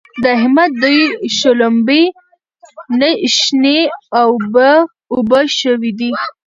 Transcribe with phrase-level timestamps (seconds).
[0.21, 1.01] د احمد دوی
[1.37, 2.03] شلومبې
[3.37, 3.79] شنې
[5.15, 6.11] اوبه شوې دي.